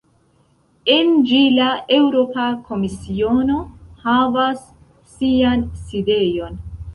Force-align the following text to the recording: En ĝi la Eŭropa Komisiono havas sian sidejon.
En 0.93 1.11
ĝi 1.31 1.41
la 1.57 1.67
Eŭropa 1.97 2.45
Komisiono 2.69 3.59
havas 4.07 4.65
sian 5.19 5.63
sidejon. 5.85 6.59